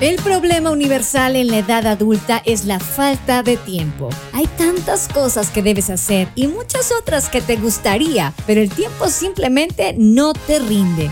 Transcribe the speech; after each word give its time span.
El 0.00 0.16
problema 0.16 0.70
universal 0.70 1.36
en 1.36 1.48
la 1.48 1.58
edad 1.58 1.86
adulta 1.86 2.40
es 2.46 2.64
la 2.64 2.80
falta 2.80 3.42
de 3.42 3.58
tiempo. 3.58 4.08
Hay 4.32 4.46
tantas 4.46 5.08
cosas 5.08 5.50
que 5.50 5.62
debes 5.62 5.90
hacer 5.90 6.28
y 6.34 6.46
muchas 6.46 6.90
otras 6.90 7.28
que 7.28 7.42
te 7.42 7.56
gustaría, 7.56 8.32
pero 8.46 8.62
el 8.62 8.70
tiempo 8.70 9.08
simplemente 9.08 9.94
no 9.98 10.32
te 10.32 10.58
rinde. 10.58 11.10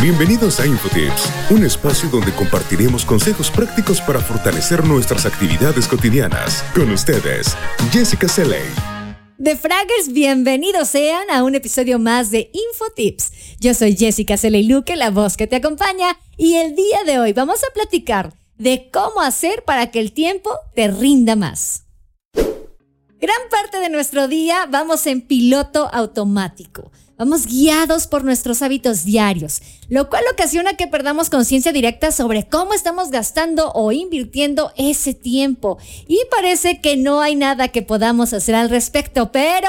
Bienvenidos 0.00 0.60
a 0.60 0.66
Infotips, 0.66 1.28
un 1.50 1.64
espacio 1.64 2.08
donde 2.08 2.32
compartiremos 2.32 3.04
consejos 3.04 3.50
prácticos 3.50 4.00
para 4.00 4.20
fortalecer 4.20 4.84
nuestras 4.84 5.26
actividades 5.26 5.88
cotidianas. 5.88 6.64
Con 6.72 6.88
ustedes, 6.92 7.56
Jessica 7.90 8.28
Seley. 8.28 8.99
De 9.40 9.56
Fraggers, 9.56 10.12
bienvenidos 10.12 10.88
sean 10.90 11.30
a 11.30 11.44
un 11.44 11.54
episodio 11.54 11.98
más 11.98 12.30
de 12.30 12.50
InfoTips. 12.52 13.32
Yo 13.58 13.72
soy 13.72 13.96
Jessica 13.96 14.34
Luque, 14.50 14.96
la 14.96 15.08
voz 15.08 15.38
que 15.38 15.46
te 15.46 15.56
acompaña, 15.56 16.18
y 16.36 16.56
el 16.56 16.74
día 16.74 17.04
de 17.06 17.18
hoy 17.18 17.32
vamos 17.32 17.64
a 17.64 17.72
platicar 17.72 18.34
de 18.58 18.90
cómo 18.92 19.22
hacer 19.22 19.64
para 19.64 19.90
que 19.90 19.98
el 19.98 20.12
tiempo 20.12 20.50
te 20.74 20.88
rinda 20.88 21.36
más. 21.36 21.84
Gran 22.34 23.48
parte 23.50 23.80
de 23.80 23.88
nuestro 23.88 24.28
día 24.28 24.66
vamos 24.68 25.06
en 25.06 25.22
piloto 25.22 25.88
automático. 25.90 26.92
Vamos 27.20 27.44
guiados 27.44 28.06
por 28.06 28.24
nuestros 28.24 28.62
hábitos 28.62 29.04
diarios, 29.04 29.60
lo 29.90 30.08
cual 30.08 30.24
ocasiona 30.32 30.78
que 30.78 30.86
perdamos 30.86 31.28
conciencia 31.28 31.70
directa 31.70 32.12
sobre 32.12 32.48
cómo 32.48 32.72
estamos 32.72 33.10
gastando 33.10 33.72
o 33.72 33.92
invirtiendo 33.92 34.72
ese 34.74 35.12
tiempo. 35.12 35.76
Y 36.08 36.18
parece 36.30 36.80
que 36.80 36.96
no 36.96 37.20
hay 37.20 37.36
nada 37.36 37.68
que 37.68 37.82
podamos 37.82 38.32
hacer 38.32 38.54
al 38.54 38.70
respecto, 38.70 39.32
pero 39.32 39.68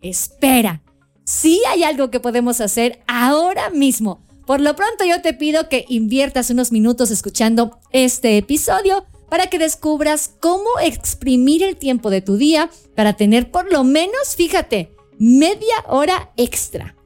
espera, 0.00 0.80
sí 1.24 1.60
hay 1.70 1.82
algo 1.82 2.12
que 2.12 2.20
podemos 2.20 2.60
hacer 2.60 3.02
ahora 3.08 3.68
mismo. 3.70 4.24
Por 4.46 4.60
lo 4.60 4.76
pronto 4.76 5.04
yo 5.04 5.20
te 5.22 5.34
pido 5.34 5.68
que 5.68 5.84
inviertas 5.88 6.50
unos 6.50 6.70
minutos 6.70 7.10
escuchando 7.10 7.80
este 7.90 8.38
episodio 8.38 9.06
para 9.28 9.48
que 9.48 9.58
descubras 9.58 10.30
cómo 10.38 10.78
exprimir 10.80 11.64
el 11.64 11.74
tiempo 11.74 12.10
de 12.10 12.20
tu 12.20 12.36
día 12.36 12.70
para 12.94 13.14
tener 13.14 13.50
por 13.50 13.72
lo 13.72 13.82
menos, 13.82 14.36
fíjate, 14.36 14.94
media 15.22 15.84
hora 15.86 16.32
extra. 16.36 16.96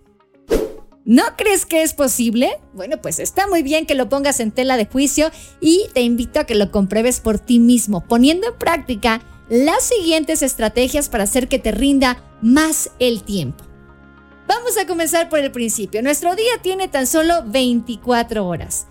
¿No 1.05 1.23
crees 1.37 1.67
que 1.67 1.83
es 1.83 1.93
posible? 1.93 2.59
Bueno, 2.73 2.97
pues 3.03 3.19
está 3.19 3.47
muy 3.47 3.63
bien 3.63 3.85
que 3.85 3.95
lo 3.95 4.09
pongas 4.09 4.41
en 4.41 4.53
tela 4.53 4.79
de 4.79 4.87
juicio 4.87 5.31
y 5.61 5.85
te 5.93 6.01
invito 6.01 6.41
a 6.41 6.45
que 6.45 6.55
lo 6.55 6.71
compruebes 6.71 7.21
por 7.21 7.39
ti 7.39 7.59
mismo, 7.59 8.09
poniendo 8.09 8.49
en 8.49 8.57
práctica 8.57 9.21
las 9.51 9.83
siguientes 9.83 10.43
estrategias 10.43 11.11
para 11.11 11.25
hacer 11.25 11.47
que 11.47 11.59
te 11.59 11.73
rinda 11.73 12.25
más 12.41 12.91
el 13.01 13.23
tiempo. 13.23 13.65
Vamos 14.49 14.79
a 14.79 14.87
comenzar 14.87 15.29
por 15.29 15.41
el 15.41 15.53
principio. 15.53 16.03
Nuestro 16.03 16.35
día 16.37 16.63
tiene 16.63 16.89
tan 16.89 17.07
solo 17.07 17.45
24 17.45 18.47
horas, 18.47 18.87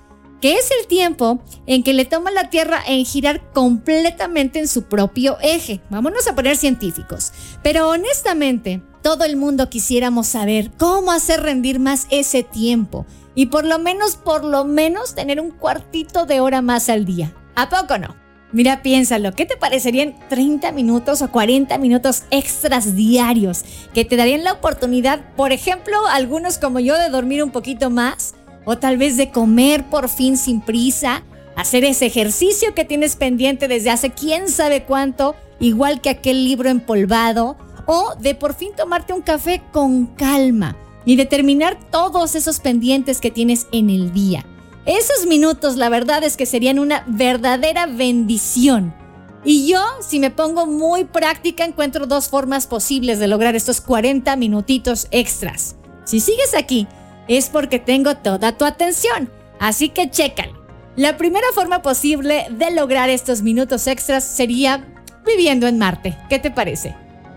que 0.46 0.54
es 0.54 0.70
el 0.80 0.86
tiempo 0.86 1.40
en 1.66 1.82
que 1.82 1.96
le 1.96 2.06
toma 2.06 2.30
la 2.30 2.52
Tierra 2.52 2.80
en 2.88 3.04
girar 3.04 3.52
completamente 3.52 4.60
en 4.60 4.68
su 4.68 4.84
propio 4.84 5.40
eje. 5.42 5.82
Vámonos 5.90 6.28
a 6.28 6.36
poner 6.36 6.56
científicos. 6.56 7.32
Pero 7.64 7.90
honestamente, 7.90 8.84
todo 9.02 9.24
el 9.24 9.38
mundo 9.38 9.72
quisiéramos 9.72 10.28
saber 10.28 10.70
cómo 10.78 11.12
hacer 11.12 11.42
rendir 11.42 11.80
más 11.80 12.06
ese 12.12 12.44
tiempo 12.44 13.08
y 13.34 13.48
por 13.48 13.66
lo 13.66 13.80
menos, 13.80 14.18
por 14.18 14.44
lo 14.44 14.66
menos 14.66 15.16
tener 15.16 15.42
un 15.42 15.50
cuartito 15.50 16.28
de 16.28 16.42
hora 16.42 16.62
más 16.62 16.90
al 16.90 17.06
día. 17.06 17.34
¿A 17.56 17.68
poco 17.70 17.98
no? 17.98 18.16
Mira, 18.52 18.84
piénsalo, 18.84 19.32
¿qué 19.34 19.48
te 19.48 19.58
parecerían 19.58 20.14
30 20.30 20.72
minutos 20.74 21.24
o 21.24 21.32
40 21.32 21.76
minutos 21.80 22.22
extras 22.30 22.96
diarios 22.96 23.66
que 23.96 24.06
te 24.06 24.16
darían 24.16 24.44
la 24.44 24.54
oportunidad, 24.54 25.34
por 25.36 25.52
ejemplo, 25.52 26.06
algunos 26.06 26.60
como 26.60 26.80
yo, 26.80 26.96
de 27.00 27.10
dormir 27.10 27.44
un 27.44 27.50
poquito 27.50 27.90
más? 27.90 28.35
O 28.66 28.78
tal 28.78 28.98
vez 28.98 29.18
de 29.18 29.30
comer 29.30 29.86
por 29.90 30.10
fin 30.10 30.38
sin 30.38 30.62
prisa, 30.62 31.24
hacer 31.56 31.84
ese 31.86 32.08
ejercicio 32.08 32.74
que 32.74 32.86
tienes 32.86 33.16
pendiente 33.16 33.68
desde 33.68 33.92
hace 33.92 34.12
quién 34.12 34.50
sabe 34.50 34.84
cuánto, 34.84 35.36
igual 35.60 36.02
que 36.02 36.10
aquel 36.10 36.44
libro 36.44 36.70
empolvado, 36.70 37.58
o 37.86 38.16
de 38.20 38.36
por 38.36 38.54
fin 38.56 38.72
tomarte 38.76 39.14
un 39.14 39.22
café 39.22 39.62
con 39.72 40.08
calma 40.08 40.76
y 41.06 41.16
determinar 41.16 41.78
todos 41.92 42.36
esos 42.36 42.60
pendientes 42.60 43.22
que 43.22 43.32
tienes 43.32 43.68
en 43.72 43.90
el 43.90 44.12
día. 44.12 44.46
Esos 44.86 45.26
minutos, 45.28 45.78
la 45.78 45.90
verdad 45.90 46.24
es 46.24 46.38
que 46.38 46.46
serían 46.46 46.80
una 46.80 47.04
verdadera 47.08 47.86
bendición. 47.86 48.94
Y 49.44 49.68
yo, 49.68 49.82
si 50.00 50.20
me 50.20 50.32
pongo 50.32 50.66
muy 50.66 51.06
práctica, 51.06 51.64
encuentro 51.64 52.08
dos 52.08 52.30
formas 52.30 52.66
posibles 52.66 53.20
de 53.20 53.28
lograr 53.28 53.56
estos 53.56 53.80
40 53.82 54.36
minutitos 54.36 55.08
extras. 55.12 55.76
Si 56.04 56.20
sigues 56.20 56.56
aquí, 56.56 56.88
es 57.28 57.50
porque 57.50 57.80
tengo 57.80 58.16
toda 58.18 58.58
tu 58.58 58.66
atención, 58.66 59.32
así 59.60 59.90
que 59.90 60.10
chécalo. 60.10 60.66
La 60.96 61.18
primera 61.18 61.48
forma 61.54 61.82
posible 61.82 62.48
de 62.52 62.72
lograr 62.72 63.10
estos 63.10 63.42
minutos 63.42 63.88
extras 63.88 64.24
sería 64.24 64.86
viviendo 65.26 65.68
en 65.68 65.78
Marte. 65.78 66.18
¿Qué 66.30 66.40
te 66.40 66.52
parece? 66.52 66.96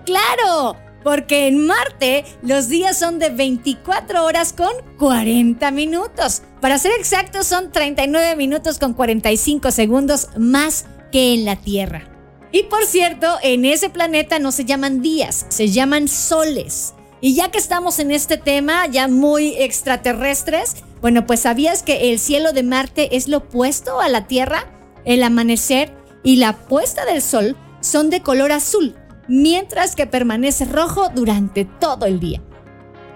claro, 0.08 0.76
porque 1.04 1.48
en 1.48 1.66
Marte 1.66 2.24
los 2.42 2.68
días 2.68 2.98
son 2.98 3.18
de 3.18 3.28
24 3.28 4.24
horas 4.24 4.54
con 4.54 4.70
40 4.98 5.70
minutos. 5.70 6.42
Para 6.60 6.78
ser 6.78 6.92
exactos, 6.98 7.46
son 7.46 7.70
39 7.70 8.34
minutos 8.36 8.78
con 8.78 8.94
45 8.94 9.70
segundos 9.70 10.28
más 10.38 10.86
que 11.12 11.34
en 11.34 11.44
la 11.44 11.56
Tierra. 11.56 12.08
Y 12.52 12.62
por 12.64 12.86
cierto, 12.86 13.26
en 13.42 13.66
ese 13.66 13.90
planeta 13.90 14.38
no 14.38 14.50
se 14.50 14.64
llaman 14.64 15.02
días, 15.02 15.44
se 15.50 15.68
llaman 15.68 16.08
soles. 16.08 16.94
Y 17.20 17.34
ya 17.34 17.50
que 17.50 17.58
estamos 17.58 17.98
en 17.98 18.10
este 18.10 18.36
tema, 18.36 18.86
ya 18.86 19.08
muy 19.08 19.54
extraterrestres, 19.58 20.76
bueno, 21.00 21.26
pues 21.26 21.40
sabías 21.40 21.82
que 21.82 22.10
el 22.10 22.18
cielo 22.18 22.52
de 22.52 22.62
Marte 22.62 23.16
es 23.16 23.28
lo 23.28 23.38
opuesto 23.38 24.00
a 24.00 24.08
la 24.08 24.26
Tierra, 24.26 24.66
el 25.04 25.22
amanecer 25.22 25.92
y 26.22 26.36
la 26.36 26.52
puesta 26.52 27.04
del 27.04 27.22
sol 27.22 27.56
son 27.80 28.10
de 28.10 28.22
color 28.22 28.52
azul, 28.52 28.94
mientras 29.26 29.96
que 29.96 30.06
permanece 30.06 30.64
rojo 30.64 31.08
durante 31.14 31.64
todo 31.64 32.06
el 32.06 32.20
día. 32.20 32.42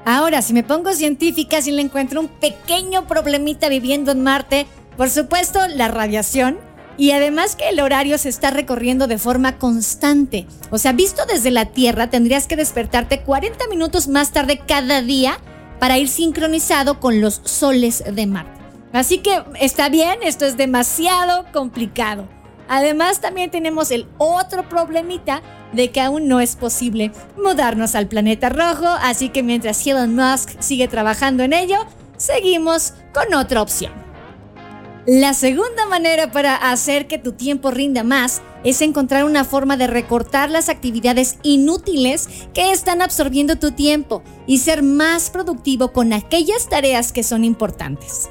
Ahora, 0.04 0.42
si 0.42 0.52
me 0.52 0.64
pongo 0.64 0.92
científica, 0.94 1.62
si 1.62 1.70
le 1.70 1.82
encuentro 1.82 2.20
un 2.20 2.28
pequeño 2.28 3.06
problemita 3.06 3.68
viviendo 3.68 4.10
en 4.10 4.22
Marte, 4.22 4.66
por 4.96 5.10
supuesto 5.10 5.60
la 5.68 5.88
radiación 5.88 6.58
y 6.96 7.12
además 7.12 7.56
que 7.56 7.68
el 7.68 7.80
horario 7.80 8.18
se 8.18 8.28
está 8.28 8.50
recorriendo 8.50 9.06
de 9.06 9.18
forma 9.18 9.58
constante. 9.58 10.46
O 10.70 10.78
sea, 10.78 10.92
visto 10.92 11.22
desde 11.26 11.50
la 11.50 11.66
Tierra, 11.66 12.10
tendrías 12.10 12.46
que 12.46 12.56
despertarte 12.56 13.22
40 13.22 13.66
minutos 13.68 14.08
más 14.08 14.32
tarde 14.32 14.60
cada 14.66 15.02
día 15.02 15.38
para 15.78 15.98
ir 15.98 16.08
sincronizado 16.08 17.00
con 17.00 17.20
los 17.20 17.40
soles 17.44 18.04
de 18.10 18.26
Marte. 18.26 18.60
Así 18.92 19.18
que 19.18 19.42
está 19.58 19.88
bien, 19.88 20.18
esto 20.22 20.44
es 20.44 20.56
demasiado 20.56 21.46
complicado. 21.52 22.28
Además, 22.68 23.20
también 23.20 23.50
tenemos 23.50 23.90
el 23.90 24.06
otro 24.18 24.68
problemita 24.68 25.42
de 25.72 25.90
que 25.90 26.00
aún 26.00 26.28
no 26.28 26.40
es 26.40 26.56
posible 26.56 27.10
mudarnos 27.36 27.94
al 27.94 28.06
planeta 28.06 28.48
rojo, 28.48 28.86
así 28.86 29.30
que 29.30 29.42
mientras 29.42 29.86
Elon 29.86 30.14
Musk 30.14 30.60
sigue 30.60 30.88
trabajando 30.88 31.42
en 31.42 31.52
ello, 31.52 31.78
seguimos 32.16 32.94
con 33.12 33.34
otra 33.34 33.62
opción. 33.62 34.11
La 35.06 35.34
segunda 35.34 35.86
manera 35.86 36.30
para 36.30 36.54
hacer 36.54 37.08
que 37.08 37.18
tu 37.18 37.32
tiempo 37.32 37.70
rinda 37.70 38.04
más 38.04 38.40
es 38.62 38.80
encontrar 38.82 39.24
una 39.24 39.44
forma 39.44 39.76
de 39.76 39.88
recortar 39.88 40.48
las 40.50 40.68
actividades 40.68 41.38
inútiles 41.42 42.28
que 42.54 42.70
están 42.70 43.02
absorbiendo 43.02 43.58
tu 43.58 43.72
tiempo 43.72 44.22
y 44.46 44.58
ser 44.58 44.82
más 44.82 45.30
productivo 45.30 45.92
con 45.92 46.12
aquellas 46.12 46.68
tareas 46.68 47.12
que 47.12 47.24
son 47.24 47.44
importantes. 47.44 48.30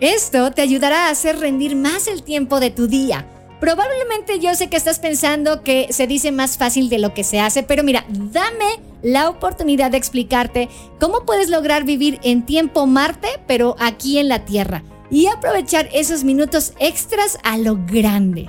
Esto 0.00 0.50
te 0.52 0.62
ayudará 0.62 1.06
a 1.06 1.10
hacer 1.10 1.38
rendir 1.38 1.76
más 1.76 2.08
el 2.08 2.22
tiempo 2.22 2.60
de 2.60 2.70
tu 2.70 2.86
día 2.86 3.26
Probablemente 3.60 4.38
yo 4.38 4.54
sé 4.54 4.70
que 4.70 4.78
estás 4.78 4.98
pensando 4.98 5.62
que 5.62 5.88
se 5.92 6.06
dice 6.06 6.32
más 6.32 6.56
fácil 6.56 6.88
de 6.88 6.98
lo 6.98 7.12
que 7.12 7.24
se 7.24 7.40
hace, 7.40 7.62
pero 7.62 7.84
mira, 7.84 8.06
dame 8.08 8.80
la 9.02 9.28
oportunidad 9.28 9.90
de 9.90 9.98
explicarte 9.98 10.70
cómo 10.98 11.26
puedes 11.26 11.50
lograr 11.50 11.84
vivir 11.84 12.18
en 12.22 12.46
tiempo 12.46 12.86
Marte, 12.86 13.28
pero 13.46 13.76
aquí 13.78 14.18
en 14.18 14.28
la 14.30 14.46
Tierra, 14.46 14.82
y 15.10 15.26
aprovechar 15.26 15.88
esos 15.92 16.24
minutos 16.24 16.72
extras 16.78 17.38
a 17.42 17.58
lo 17.58 17.76
grande. 17.86 18.48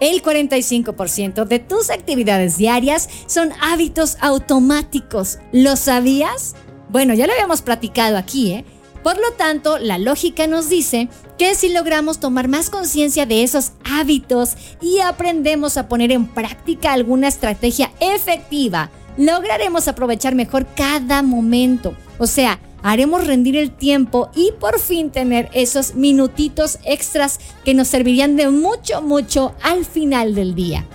El 0.00 0.22
45% 0.22 1.44
de 1.44 1.58
tus 1.60 1.90
actividades 1.90 2.58
diarias 2.58 3.08
son 3.26 3.52
hábitos 3.60 4.16
automáticos. 4.20 5.38
¿Lo 5.52 5.76
sabías? 5.76 6.56
Bueno, 6.88 7.14
ya 7.14 7.26
lo 7.26 7.32
habíamos 7.32 7.62
platicado 7.62 8.16
aquí, 8.16 8.52
¿eh? 8.52 8.64
Por 9.04 9.16
lo 9.18 9.32
tanto, 9.32 9.78
la 9.78 9.98
lógica 9.98 10.46
nos 10.46 10.70
dice 10.70 11.08
que 11.36 11.54
si 11.54 11.68
logramos 11.68 12.20
tomar 12.20 12.48
más 12.48 12.70
conciencia 12.70 13.26
de 13.26 13.42
esos 13.42 13.72
hábitos 13.84 14.56
y 14.80 15.00
aprendemos 15.00 15.76
a 15.76 15.88
poner 15.88 16.10
en 16.10 16.26
práctica 16.26 16.94
alguna 16.94 17.28
estrategia 17.28 17.92
efectiva, 18.00 18.90
lograremos 19.18 19.88
aprovechar 19.88 20.34
mejor 20.34 20.66
cada 20.74 21.22
momento. 21.22 21.94
O 22.18 22.26
sea, 22.26 22.58
haremos 22.84 23.26
rendir 23.26 23.56
el 23.56 23.74
tiempo 23.74 24.30
y 24.36 24.52
por 24.60 24.78
fin 24.78 25.10
tener 25.10 25.48
esos 25.54 25.94
minutitos 25.94 26.78
extras 26.84 27.40
que 27.64 27.72
nos 27.72 27.88
servirían 27.88 28.36
de 28.36 28.50
mucho, 28.50 29.00
mucho 29.00 29.54
al 29.62 29.86
final 29.86 30.34
del 30.34 30.54
día. 30.54 30.86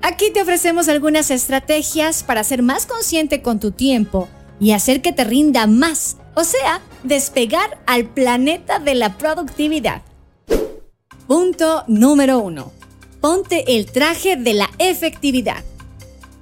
Aquí 0.00 0.32
te 0.32 0.40
ofrecemos 0.40 0.88
algunas 0.88 1.30
estrategias 1.30 2.22
para 2.22 2.42
ser 2.44 2.62
más 2.62 2.86
consciente 2.86 3.42
con 3.42 3.60
tu 3.60 3.72
tiempo 3.72 4.26
y 4.58 4.72
hacer 4.72 5.02
que 5.02 5.12
te 5.12 5.22
rinda 5.24 5.66
más 5.66 6.16
O 6.34 6.44
sea, 6.44 6.80
despegar 7.02 7.78
al 7.86 8.06
planeta 8.06 8.78
de 8.78 8.94
la 8.94 9.18
productividad. 9.18 10.02
Punto 11.26 11.84
número 11.88 12.38
1. 12.38 12.72
Ponte 13.20 13.76
el 13.76 13.86
traje 13.86 14.36
de 14.36 14.54
la 14.54 14.70
efectividad. 14.78 15.64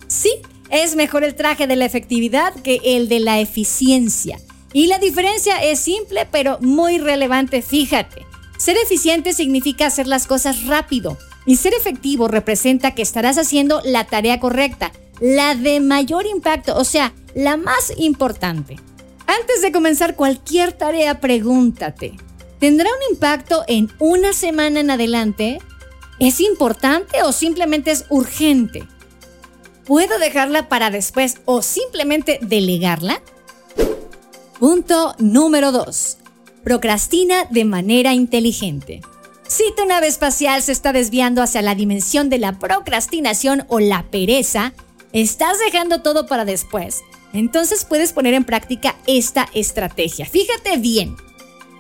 Sí, 0.07 0.31
es 0.71 0.95
mejor 0.95 1.25
el 1.25 1.35
traje 1.35 1.67
de 1.67 1.77
la 1.77 1.87
efectividad 1.87 2.55
que 2.55 2.81
el 2.85 3.09
de 3.09 3.21
la 3.21 3.41
eficiencia. 3.41 4.39
Y 4.73 4.89
la 4.89 4.99
diferencia 4.99 5.63
es 5.63 5.81
simple 5.81 6.27
pero 6.31 6.59
muy 6.61 6.99
relevante, 6.99 7.63
fíjate. 7.63 8.27
Ser 8.59 8.77
eficiente 8.79 9.33
significa 9.33 9.87
hacer 9.87 10.07
las 10.07 10.27
cosas 10.27 10.65
rápido 10.67 11.19
y 11.45 11.57
ser 11.57 11.75
efectivo 11.75 12.29
representa 12.29 12.95
que 12.95 13.03
estarás 13.03 13.39
haciendo 13.39 13.81
la 13.85 14.05
tarea 14.05 14.41
correcta, 14.41 14.93
la 15.21 15.55
de 15.55 15.81
mayor 15.81 16.27
impacto, 16.27 16.77
o 16.77 16.85
sea, 16.85 17.13
la 17.35 17.57
más 17.57 17.93
importante. 17.97 18.77
Antes 19.27 19.63
de 19.63 19.73
comenzar 19.73 20.17
cualquier 20.17 20.73
tarea, 20.73 21.21
pregúntate, 21.21 22.17
¿tendrá 22.59 22.91
un 22.91 23.15
impacto 23.15 23.65
en 23.69 23.91
una 23.99 24.33
semana 24.33 24.81
en 24.81 24.91
adelante? 24.91 25.59
¿Es 26.19 26.41
importante 26.41 27.23
o 27.23 27.33
simplemente 27.33 27.91
es 27.91 28.07
urgente? 28.09 28.87
¿Puedo 29.85 30.19
dejarla 30.19 30.69
para 30.69 30.91
después 30.91 31.37
o 31.45 31.63
simplemente 31.63 32.39
delegarla? 32.43 33.23
Punto 34.59 35.15
número 35.19 35.71
2. 35.71 36.17
Procrastina 36.65 37.45
de 37.51 37.67
manera 37.67 38.15
inteligente. 38.15 39.03
Si 39.47 39.65
tu 39.77 39.85
nave 39.85 40.07
espacial 40.07 40.63
se 40.63 40.73
está 40.73 40.95
desviando 40.95 41.43
hacia 41.43 41.61
la 41.61 41.75
dimensión 41.75 42.31
de 42.31 42.39
la 42.39 42.59
procrastinación 42.59 43.67
o 43.69 43.81
la 43.81 44.05
pereza, 44.11 44.73
estás 45.13 45.59
dejando 45.59 46.01
todo 46.01 46.27
para 46.27 46.47
después. 46.47 47.03
Entonces 47.35 47.85
puedes 47.85 48.15
poner 48.15 48.33
en 48.33 48.45
práctica 48.45 48.97
esta 49.07 49.47
estrategia. 49.53 50.25
Fíjate 50.25 50.79
bien. 50.79 51.17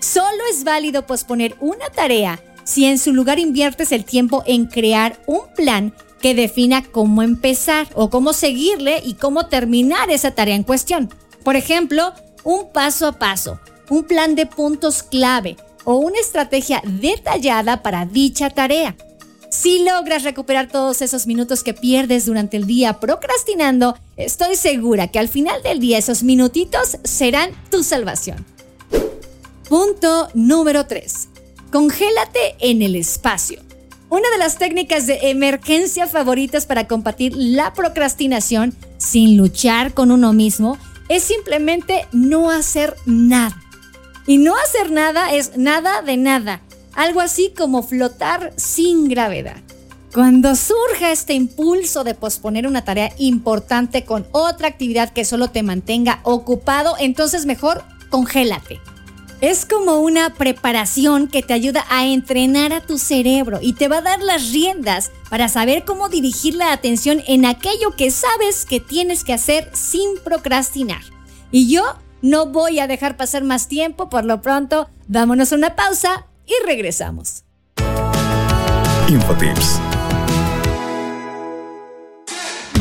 Solo 0.00 0.42
es 0.52 0.62
válido 0.62 1.06
posponer 1.06 1.56
una 1.60 1.88
tarea 1.88 2.38
si 2.64 2.84
en 2.84 2.98
su 2.98 3.14
lugar 3.14 3.38
inviertes 3.38 3.90
el 3.90 4.04
tiempo 4.04 4.42
en 4.44 4.66
crear 4.66 5.18
un 5.26 5.40
plan 5.56 5.94
que 6.20 6.34
defina 6.34 6.84
cómo 6.84 7.22
empezar 7.22 7.88
o 7.94 8.10
cómo 8.10 8.34
seguirle 8.34 9.00
y 9.02 9.14
cómo 9.14 9.46
terminar 9.46 10.10
esa 10.10 10.32
tarea 10.32 10.56
en 10.56 10.62
cuestión. 10.62 11.08
Por 11.42 11.56
ejemplo, 11.56 12.12
un 12.46 12.70
paso 12.70 13.08
a 13.08 13.12
paso, 13.12 13.58
un 13.90 14.04
plan 14.04 14.36
de 14.36 14.46
puntos 14.46 15.02
clave 15.02 15.56
o 15.84 15.96
una 15.96 16.20
estrategia 16.20 16.80
detallada 16.84 17.82
para 17.82 18.06
dicha 18.06 18.50
tarea. 18.50 18.96
Si 19.50 19.82
logras 19.82 20.22
recuperar 20.22 20.68
todos 20.68 21.02
esos 21.02 21.26
minutos 21.26 21.64
que 21.64 21.74
pierdes 21.74 22.24
durante 22.24 22.56
el 22.56 22.66
día 22.66 23.00
procrastinando, 23.00 23.98
estoy 24.16 24.54
segura 24.54 25.08
que 25.08 25.18
al 25.18 25.28
final 25.28 25.60
del 25.64 25.80
día 25.80 25.98
esos 25.98 26.22
minutitos 26.22 26.98
serán 27.02 27.50
tu 27.68 27.82
salvación. 27.82 28.46
Punto 29.68 30.28
número 30.34 30.86
3. 30.86 31.28
Congélate 31.72 32.54
en 32.60 32.80
el 32.80 32.94
espacio. 32.94 33.60
Una 34.08 34.30
de 34.30 34.38
las 34.38 34.56
técnicas 34.56 35.08
de 35.08 35.30
emergencia 35.30 36.06
favoritas 36.06 36.64
para 36.64 36.86
combatir 36.86 37.32
la 37.34 37.72
procrastinación 37.72 38.72
sin 38.98 39.36
luchar 39.36 39.94
con 39.94 40.12
uno 40.12 40.32
mismo 40.32 40.78
es 41.08 41.22
simplemente 41.22 42.06
no 42.12 42.50
hacer 42.50 42.96
nada. 43.06 43.56
Y 44.26 44.38
no 44.38 44.54
hacer 44.56 44.90
nada 44.90 45.32
es 45.32 45.56
nada 45.56 46.02
de 46.02 46.16
nada, 46.16 46.60
algo 46.94 47.20
así 47.20 47.52
como 47.56 47.82
flotar 47.82 48.52
sin 48.56 49.08
gravedad. 49.08 49.56
Cuando 50.12 50.56
surja 50.56 51.12
este 51.12 51.34
impulso 51.34 52.02
de 52.02 52.14
posponer 52.14 52.66
una 52.66 52.84
tarea 52.84 53.12
importante 53.18 54.04
con 54.04 54.26
otra 54.32 54.68
actividad 54.68 55.12
que 55.12 55.24
solo 55.24 55.48
te 55.48 55.62
mantenga 55.62 56.20
ocupado, 56.22 56.96
entonces 56.98 57.44
mejor 57.44 57.84
congélate. 58.08 58.80
Es 59.40 59.66
como 59.66 60.00
una 60.00 60.32
preparación 60.32 61.28
que 61.28 61.42
te 61.42 61.52
ayuda 61.52 61.84
a 61.90 62.06
entrenar 62.06 62.72
a 62.72 62.80
tu 62.80 62.96
cerebro 62.96 63.58
y 63.60 63.74
te 63.74 63.86
va 63.86 63.98
a 63.98 64.02
dar 64.02 64.22
las 64.22 64.50
riendas 64.50 65.12
para 65.28 65.48
saber 65.48 65.84
cómo 65.84 66.08
dirigir 66.08 66.54
la 66.54 66.72
atención 66.72 67.22
en 67.26 67.44
aquello 67.44 67.94
que 67.96 68.10
sabes 68.10 68.64
que 68.64 68.80
tienes 68.80 69.24
que 69.24 69.34
hacer 69.34 69.70
sin 69.74 70.18
procrastinar. 70.24 71.02
Y 71.50 71.70
yo 71.70 71.82
no 72.22 72.46
voy 72.46 72.78
a 72.80 72.86
dejar 72.86 73.18
pasar 73.18 73.44
más 73.44 73.68
tiempo, 73.68 74.08
por 74.08 74.24
lo 74.24 74.40
pronto, 74.40 74.88
vámonos 75.06 75.52
a 75.52 75.56
una 75.56 75.76
pausa 75.76 76.26
y 76.46 76.54
regresamos. 76.66 77.44
Infotips 79.08 79.80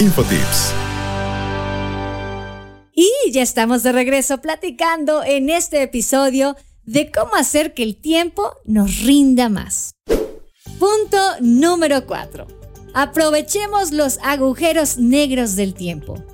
Infotips. 0.00 0.72
Y 2.94 3.32
ya 3.32 3.42
estamos 3.42 3.82
de 3.82 3.92
regreso 3.92 4.40
platicando 4.40 5.22
en 5.22 5.50
este 5.50 5.82
episodio 5.82 6.56
de 6.84 7.10
cómo 7.10 7.34
hacer 7.34 7.74
que 7.74 7.82
el 7.82 8.00
tiempo 8.00 8.50
nos 8.64 9.00
rinda 9.00 9.50
más. 9.50 9.92
Punto 10.78 11.18
número 11.40 12.06
4. 12.06 12.46
Aprovechemos 12.94 13.92
los 13.92 14.18
agujeros 14.22 14.96
negros 14.96 15.54
del 15.54 15.74
tiempo. 15.74 16.24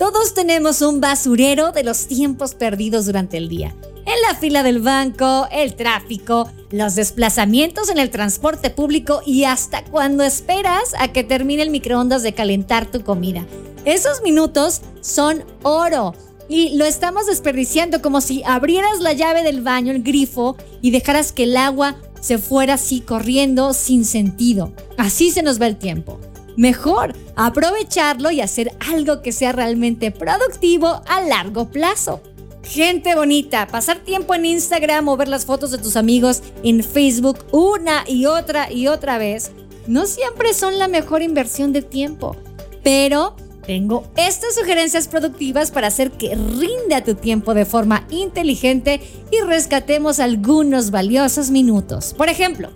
Todos 0.00 0.34
tenemos 0.34 0.82
un 0.82 1.00
basurero 1.00 1.70
de 1.70 1.84
los 1.84 2.08
tiempos 2.08 2.56
perdidos 2.56 3.06
durante 3.06 3.36
el 3.36 3.48
día. 3.48 3.76
En 4.14 4.20
la 4.20 4.34
fila 4.34 4.62
del 4.62 4.80
banco, 4.80 5.48
el 5.50 5.74
tráfico, 5.74 6.50
los 6.70 6.96
desplazamientos 6.96 7.88
en 7.88 7.96
el 7.96 8.10
transporte 8.10 8.68
público 8.68 9.22
y 9.24 9.44
hasta 9.44 9.84
cuando 9.84 10.22
esperas 10.22 10.94
a 10.98 11.08
que 11.08 11.24
termine 11.24 11.62
el 11.62 11.70
microondas 11.70 12.22
de 12.22 12.34
calentar 12.34 12.90
tu 12.90 13.02
comida. 13.02 13.46
Esos 13.86 14.20
minutos 14.20 14.82
son 15.00 15.44
oro 15.62 16.14
y 16.46 16.76
lo 16.76 16.84
estamos 16.84 17.24
desperdiciando 17.24 18.02
como 18.02 18.20
si 18.20 18.42
abrieras 18.44 19.00
la 19.00 19.14
llave 19.14 19.42
del 19.42 19.62
baño, 19.62 19.92
el 19.92 20.02
grifo, 20.02 20.58
y 20.82 20.90
dejaras 20.90 21.32
que 21.32 21.44
el 21.44 21.56
agua 21.56 21.96
se 22.20 22.36
fuera 22.36 22.74
así 22.74 23.00
corriendo 23.00 23.72
sin 23.72 24.04
sentido. 24.04 24.74
Así 24.98 25.30
se 25.30 25.42
nos 25.42 25.58
va 25.58 25.68
el 25.68 25.78
tiempo. 25.78 26.20
Mejor 26.58 27.14
aprovecharlo 27.34 28.30
y 28.30 28.42
hacer 28.42 28.76
algo 28.78 29.22
que 29.22 29.32
sea 29.32 29.52
realmente 29.52 30.10
productivo 30.10 31.00
a 31.08 31.22
largo 31.22 31.70
plazo. 31.70 32.20
Gente 32.64 33.14
bonita, 33.14 33.66
pasar 33.66 33.98
tiempo 33.98 34.34
en 34.34 34.46
Instagram 34.46 35.08
o 35.08 35.16
ver 35.16 35.28
las 35.28 35.46
fotos 35.46 35.70
de 35.70 35.78
tus 35.78 35.96
amigos 35.96 36.42
en 36.62 36.82
Facebook 36.82 37.38
una 37.52 38.04
y 38.06 38.26
otra 38.26 38.70
y 38.72 38.86
otra 38.86 39.18
vez, 39.18 39.52
no 39.86 40.06
siempre 40.06 40.54
son 40.54 40.78
la 40.78 40.88
mejor 40.88 41.22
inversión 41.22 41.72
de 41.72 41.82
tiempo. 41.82 42.36
Pero 42.82 43.36
tengo 43.66 44.04
estas 44.16 44.54
sugerencias 44.54 45.08
productivas 45.08 45.70
para 45.70 45.88
hacer 45.88 46.12
que 46.12 46.34
rinda 46.34 47.04
tu 47.04 47.14
tiempo 47.14 47.54
de 47.54 47.64
forma 47.64 48.06
inteligente 48.10 49.00
y 49.30 49.40
rescatemos 49.44 50.20
algunos 50.20 50.90
valiosos 50.90 51.50
minutos. 51.50 52.14
Por 52.16 52.28
ejemplo, 52.28 52.70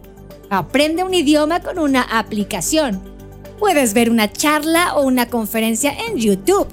aprende 0.50 1.04
un 1.04 1.14
idioma 1.14 1.60
con 1.60 1.78
una 1.78 2.02
aplicación 2.02 3.16
Puedes 3.58 3.94
ver 3.94 4.10
una 4.10 4.30
charla 4.30 4.94
o 4.96 5.02
una 5.02 5.28
conferencia 5.28 5.92
en 6.06 6.18
YouTube, 6.18 6.68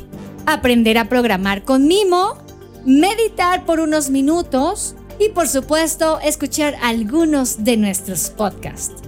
aprender 0.45 0.97
a 0.97 1.07
programar 1.07 1.63
con 1.63 1.87
Mimo, 1.87 2.37
meditar 2.85 3.65
por 3.65 3.79
unos 3.79 4.09
minutos 4.09 4.95
y 5.19 5.29
por 5.29 5.47
supuesto 5.47 6.19
escuchar 6.19 6.75
algunos 6.81 7.63
de 7.63 7.77
nuestros 7.77 8.29
podcasts. 8.29 9.01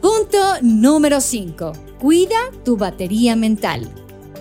Punto 0.00 0.38
número 0.62 1.20
5. 1.20 1.72
Cuida 2.00 2.36
tu 2.64 2.76
batería 2.76 3.36
mental. 3.36 3.90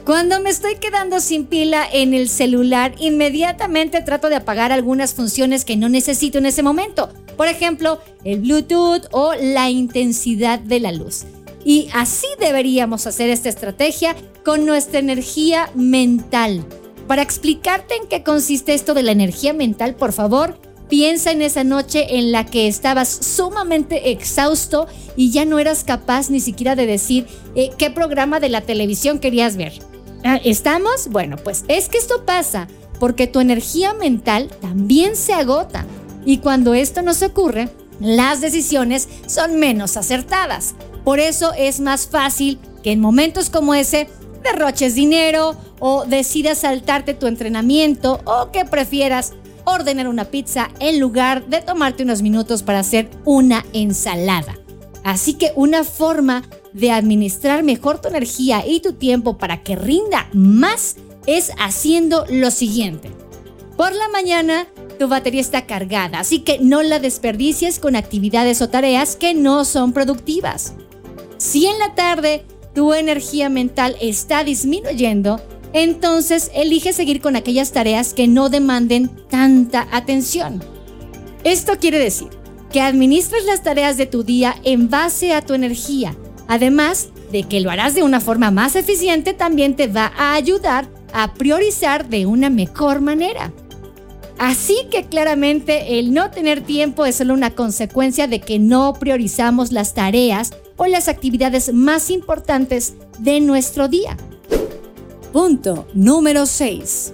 Cuando 0.06 0.40
me 0.40 0.52
estoy 0.52 0.76
quedando 0.76 1.20
sin 1.20 1.48
pila 1.48 1.88
en 1.92 2.14
el 2.14 2.30
celular, 2.30 2.94
inmediatamente 3.00 4.02
trato 4.02 4.30
de 4.30 4.36
apagar 4.36 4.72
algunas 4.72 5.16
funciones 5.16 5.66
que 5.66 5.78
no 5.78 5.90
necesito 5.90 6.38
en 6.38 6.46
ese 6.46 6.62
momento. 6.62 7.10
Por 7.36 7.48
ejemplo, 7.48 8.00
el 8.24 8.42
Bluetooth 8.42 9.08
o 9.12 9.34
la 9.34 9.72
intensidad 9.72 10.60
de 10.60 10.80
la 10.80 10.92
luz. 10.92 11.24
Y 11.64 11.90
así 11.94 12.28
deberíamos 12.40 13.08
hacer 13.08 13.32
esta 13.32 13.50
estrategia 13.50 14.16
con 14.44 14.68
nuestra 14.68 15.00
energía 15.00 15.72
mental. 15.74 16.64
Para 17.08 17.22
explicarte 17.22 17.96
en 17.96 18.08
qué 18.08 18.24
consiste 18.24 18.74
esto 18.74 18.94
de 18.94 19.04
la 19.04 19.12
energía 19.12 19.54
mental, 19.54 19.96
por 19.96 20.12
favor, 20.12 20.60
piensa 20.90 21.32
en 21.32 21.42
esa 21.42 21.64
noche 21.64 22.18
en 22.18 22.32
la 22.32 22.46
que 22.46 22.68
estabas 22.68 23.10
sumamente 23.10 24.12
exhausto 24.12 24.88
y 25.16 25.32
ya 25.32 25.46
no 25.46 25.60
eras 25.60 25.84
capaz 25.84 26.30
ni 26.30 26.40
siquiera 26.40 26.76
de 26.76 26.86
decir 26.86 27.28
eh, 27.56 27.70
qué 27.78 27.92
programa 27.92 28.40
de 28.40 28.50
la 28.50 28.62
televisión 28.62 29.20
querías 29.20 29.56
ver. 29.56 29.74
Ah, 30.24 30.40
¿Estamos? 30.44 31.10
Bueno, 31.10 31.38
pues 31.38 31.64
es 31.68 31.90
que 31.90 32.00
esto 32.00 32.26
pasa 32.26 32.68
porque 33.00 33.28
tu 33.28 33.40
energía 33.40 33.94
mental 33.94 34.50
también 34.62 35.16
se 35.16 35.34
agota. 35.34 35.86
Y 36.26 36.40
cuando 36.40 36.74
esto 36.74 37.04
nos 37.04 37.22
ocurre, 37.22 37.70
las 38.00 38.42
decisiones 38.42 39.08
son 39.28 39.60
menos 39.60 39.98
acertadas. 39.98 40.74
Por 41.04 41.20
eso 41.20 41.54
es 41.54 41.80
más 41.80 42.08
fácil 42.08 42.60
que 42.84 42.92
en 42.92 43.00
momentos 43.00 43.52
como 43.52 43.76
ese 43.76 44.08
derroches 44.46 44.96
dinero 44.96 45.58
o 45.80 46.06
decidas 46.06 46.60
saltarte 46.60 47.14
tu 47.14 47.28
entrenamiento 47.28 48.22
o 48.24 48.52
que 48.52 48.64
prefieras 48.64 49.34
ordenar 49.66 50.08
una 50.08 50.26
pizza 50.26 50.70
en 50.80 51.00
lugar 51.00 51.48
de 51.48 51.62
tomarte 51.62 52.04
unos 52.04 52.22
minutos 52.22 52.64
para 52.64 52.80
hacer 52.80 53.10
una 53.26 53.66
ensalada. 53.74 54.58
Así 55.04 55.34
que 55.34 55.52
una 55.56 55.84
forma 55.84 56.44
de 56.74 56.92
administrar 56.92 57.64
mejor 57.64 58.02
tu 58.02 58.08
energía 58.08 58.64
y 58.66 58.80
tu 58.80 58.94
tiempo 58.94 59.38
para 59.38 59.64
que 59.64 59.76
rinda 59.76 60.28
más 60.34 60.96
es 61.28 61.52
haciendo 61.60 62.26
lo 62.30 62.52
siguiente. 62.52 63.12
Por 63.78 63.94
la 63.94 64.08
mañana 64.10 64.68
tu 64.98 65.08
batería 65.08 65.42
está 65.42 65.66
cargada, 65.66 66.20
así 66.20 66.40
que 66.40 66.60
no 66.60 66.82
la 66.82 67.00
desperdicies 67.00 67.80
con 67.80 67.96
actividades 67.96 68.62
o 68.62 68.70
tareas 68.70 69.16
que 69.16 69.34
no 69.34 69.66
son 69.66 69.94
productivas. 69.94 70.74
Si 71.38 71.66
en 71.66 71.78
la 71.80 71.94
tarde 71.96 72.46
tu 72.76 72.94
energía 72.94 73.50
mental 73.50 73.96
está 74.02 74.44
disminuyendo, 74.44 75.42
entonces 75.74 76.52
elige 76.54 76.94
seguir 76.94 77.22
con 77.22 77.36
aquellas 77.36 77.72
tareas 77.72 78.14
que 78.14 78.28
no 78.28 78.50
demanden 78.50 79.10
tanta 79.30 79.88
atención. 79.92 80.62
Esto 81.44 81.80
quiere 81.80 81.98
decir 81.98 82.28
que 82.72 82.82
administres 82.82 83.46
las 83.46 83.64
tareas 83.64 83.98
de 83.98 84.06
tu 84.06 84.24
día 84.24 84.56
en 84.64 84.90
base 84.90 85.34
a 85.34 85.42
tu 85.42 85.54
energía. 85.54 86.16
Además 86.48 87.10
de 87.32 87.44
que 87.44 87.62
lo 87.62 87.72
harás 87.72 87.96
de 87.96 88.04
una 88.04 88.20
forma 88.20 88.52
más 88.52 88.76
eficiente, 88.76 89.34
también 89.34 89.76
te 89.76 89.88
va 89.88 90.12
a 90.18 90.34
ayudar 90.34 90.88
a 91.14 91.34
priorizar 91.34 92.10
de 92.10 92.26
una 92.26 92.50
mejor 92.50 93.02
manera. 93.02 93.54
Así 94.38 94.76
que 94.92 95.06
claramente 95.06 95.98
el 95.98 96.14
no 96.14 96.30
tener 96.30 96.62
tiempo 96.62 97.06
es 97.06 97.16
solo 97.16 97.34
una 97.34 97.52
consecuencia 97.52 98.28
de 98.28 98.42
que 98.42 98.60
no 98.60 98.94
priorizamos 98.94 99.72
las 99.72 99.94
tareas 99.94 100.52
o 100.78 100.86
las 100.86 101.08
actividades 101.08 101.74
más 101.74 102.10
importantes 102.10 102.94
de 103.20 103.40
nuestro 103.40 103.88
día. 103.88 104.18
Punto 105.32 105.88
número 105.94 106.46
6. 106.46 107.14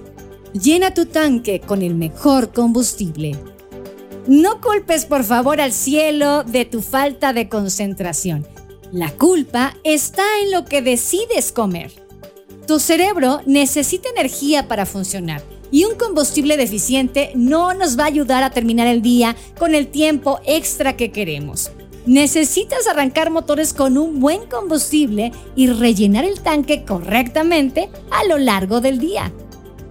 Llena 0.54 0.94
tu 0.94 1.06
tanque 1.06 1.60
con 1.60 1.82
el 1.82 1.96
mejor 1.96 2.52
combustible. 2.52 3.38
No 4.28 4.62
culpes 4.62 5.06
por 5.06 5.24
favor 5.24 5.60
al 5.60 5.74
cielo 5.74 6.44
de 6.44 6.66
tu 6.66 6.82
falta 6.82 7.34
de 7.34 7.50
concentración. 7.50 8.46
La 8.92 9.12
culpa 9.12 9.76
está 9.84 10.24
en 10.44 10.52
lo 10.52 10.66
que 10.66 10.82
decides 10.82 11.52
comer. 11.52 11.92
Tu 12.68 12.80
cerebro 12.80 13.42
necesita 13.46 14.10
energía 14.10 14.68
para 14.68 14.86
funcionar 14.86 15.42
y 15.72 15.86
un 15.86 15.96
combustible 15.96 16.58
deficiente 16.58 17.32
no 17.34 17.74
nos 17.74 17.98
va 17.98 18.04
a 18.04 18.08
ayudar 18.08 18.44
a 18.44 18.52
terminar 18.52 18.88
el 18.88 19.02
día 19.02 19.36
con 19.58 19.74
el 19.74 19.88
tiempo 19.88 20.40
extra 20.46 20.98
que 20.98 21.12
queremos. 21.12 21.72
Necesitas 22.06 22.88
arrancar 22.88 23.30
motores 23.30 23.74
con 23.74 23.98
un 23.98 24.20
buen 24.20 24.48
combustible 24.48 25.32
y 25.56 25.68
rellenar 25.68 26.26
el 26.26 26.42
tanque 26.42 26.84
correctamente 26.84 27.90
a 28.10 28.24
lo 28.26 28.38
largo 28.38 28.82
del 28.82 29.00
día. 29.00 29.32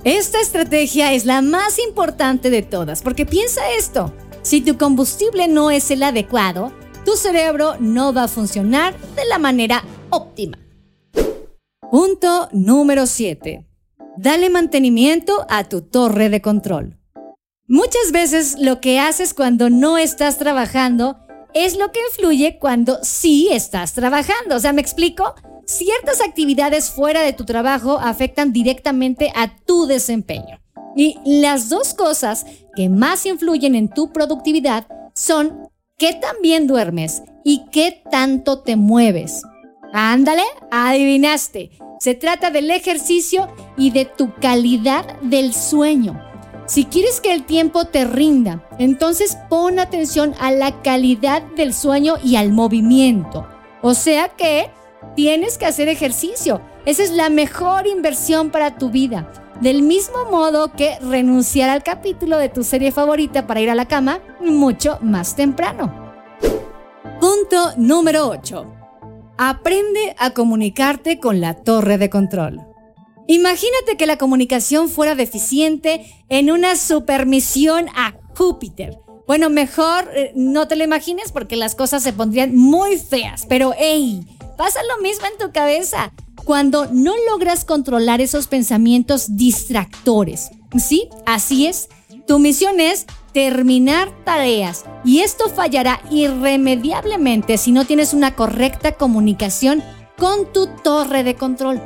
Esta 0.03 0.41
estrategia 0.41 1.13
es 1.13 1.25
la 1.25 1.43
más 1.43 1.79
importante 1.79 2.51
de 2.51 2.63
todas 2.63 3.03
porque 3.03 3.27
piensa 3.27 3.61
esto, 3.79 4.13
si 4.43 4.63
tu 4.63 4.79
combustible 4.79 5.49
no 5.49 5.71
es 5.71 5.91
el 5.91 6.03
adecuado, 6.03 6.73
tu 7.05 7.17
cerebro 7.17 7.75
no 7.79 8.13
va 8.13 8.25
a 8.25 8.29
funcionar 8.29 8.95
de 9.15 9.25
la 9.27 9.39
manera 9.39 9.85
óptima. 10.09 10.59
Punto 11.91 12.49
número 12.53 13.07
7. 13.07 13.67
Dale 14.17 14.51
mantenimiento 14.51 15.47
a 15.49 15.65
tu 15.65 15.83
torre 15.83 16.31
de 16.31 16.41
control. 16.41 16.99
Muchas 17.67 18.13
veces 18.13 18.57
lo 18.59 18.81
que 18.81 18.99
haces 18.99 19.35
cuando 19.35 19.71
no 19.71 19.99
estás 19.99 20.39
trabajando 20.39 21.19
es 21.55 21.77
lo 21.77 21.91
que 21.93 22.01
influye 22.11 22.59
cuando 22.59 22.99
sí 23.03 23.49
estás 23.51 23.93
trabajando. 23.93 24.57
O 24.57 24.61
sea, 24.61 24.73
¿me 24.73 24.81
explico? 24.81 25.35
Ciertas 25.67 26.21
actividades 26.21 26.91
fuera 26.91 27.23
de 27.23 27.33
tu 27.33 27.45
trabajo 27.45 27.99
afectan 27.99 28.53
directamente 28.53 29.33
a 29.35 29.57
tu 29.65 29.87
desempeño. 29.87 30.61
Y 30.97 31.19
las 31.25 31.69
dos 31.69 31.95
cosas 31.95 32.47
que 32.75 32.89
más 32.89 33.25
influyen 33.27 33.75
en 33.75 33.89
tu 33.89 34.13
productividad 34.13 34.87
son 35.15 35.69
qué 35.97 36.15
tan 36.15 36.37
bien 36.43 36.67
duermes 36.67 37.23
y 37.45 37.67
qué 37.71 38.03
tanto 38.11 38.61
te 38.63 38.77
mueves. 38.77 39.43
Ándale, 39.93 40.45
adivinaste. 40.71 41.71
Se 42.01 42.15
trata 42.15 42.51
del 42.51 42.71
ejercicio 42.71 43.49
y 43.77 43.91
de 43.91 44.07
tu 44.07 44.35
calidad 44.37 45.21
del 45.21 45.53
sueño. 45.53 46.30
Si 46.71 46.85
quieres 46.85 47.21
que 47.21 47.35
el 47.35 47.43
tiempo 47.47 47.87
te 47.87 48.05
rinda, 48.05 48.65
entonces 48.79 49.37
pon 49.49 49.81
atención 49.81 50.37
a 50.39 50.53
la 50.53 50.83
calidad 50.83 51.43
del 51.57 51.75
sueño 51.75 52.15
y 52.23 52.37
al 52.37 52.53
movimiento. 52.53 53.45
O 53.83 53.93
sea 53.93 54.29
que 54.29 54.71
tienes 55.17 55.59
que 55.59 55.67
hacer 55.67 55.89
ejercicio. 55.89 56.61
Esa 56.87 57.03
es 57.03 57.11
la 57.11 57.29
mejor 57.29 57.89
inversión 57.89 58.51
para 58.51 58.79
tu 58.79 58.89
vida. 58.89 59.33
Del 59.61 59.83
mismo 59.83 60.27
modo 60.31 60.71
que 60.71 60.97
renunciar 61.01 61.71
al 61.71 61.83
capítulo 61.83 62.39
de 62.39 62.51
tu 62.51 62.63
serie 62.63 62.93
favorita 62.93 63.49
para 63.49 63.61
ir 63.61 63.71
a 63.71 63.75
la 63.75 63.89
cama 63.89 64.21
mucho 64.41 64.97
más 65.03 65.35
temprano. 65.35 66.13
Punto 67.19 67.73
número 67.79 68.29
8. 68.29 68.65
Aprende 69.39 70.15
a 70.17 70.31
comunicarte 70.31 71.19
con 71.19 71.41
la 71.41 71.55
torre 71.55 71.99
de 71.99 72.11
control. 72.11 72.70
Imagínate 73.31 73.97
que 73.97 74.07
la 74.07 74.19
comunicación 74.19 74.89
fuera 74.89 75.15
deficiente 75.15 76.05
en 76.29 76.51
una 76.51 76.75
supermisión 76.75 77.87
a 77.95 78.15
Júpiter. 78.37 78.99
Bueno, 79.29 79.49
mejor 79.51 80.11
eh, 80.13 80.33
no 80.35 80.67
te 80.67 80.75
lo 80.75 80.83
imagines 80.83 81.31
porque 81.31 81.55
las 81.55 81.77
cosas 81.77 82.03
se 82.03 82.13
pondrían 82.13 82.57
muy 82.57 82.99
feas. 82.99 83.47
Pero, 83.49 83.73
hey, 83.79 84.27
pasa 84.59 84.81
lo 84.83 85.01
mismo 85.01 85.27
en 85.29 85.39
tu 85.39 85.53
cabeza 85.53 86.13
cuando 86.45 86.89
no 86.91 87.15
logras 87.31 87.65
controlar 87.65 88.21
esos 88.21 88.49
pensamientos 88.49 89.37
distractores. 89.37 90.51
¿Sí? 90.77 91.09
Así 91.25 91.69
es. 91.69 91.89
Tu 92.27 92.41
misión 92.41 92.81
es 92.81 93.07
terminar 93.33 94.11
tareas 94.25 94.85
y 95.05 95.21
esto 95.21 95.49
fallará 95.49 96.03
irremediablemente 96.11 97.59
si 97.59 97.71
no 97.71 97.85
tienes 97.85 98.13
una 98.13 98.35
correcta 98.35 98.91
comunicación 98.91 99.85
con 100.19 100.53
tu 100.53 100.67
torre 100.83 101.23
de 101.23 101.37
control. 101.37 101.81